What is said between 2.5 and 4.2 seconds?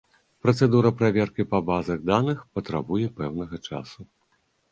патрабуе пэўнага часу.